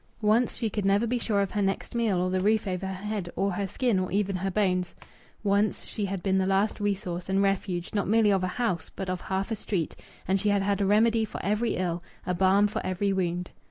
[0.23, 3.05] Once she could never be sure of her next meal, or the roof over her
[3.05, 4.95] head, or her skin, or even her bones.
[5.43, 9.11] Once she had been the last resource and refuge not merely of a house, but
[9.11, 9.95] of half a street,
[10.27, 13.51] and she had had a remedy for every ill, a balm for every wound.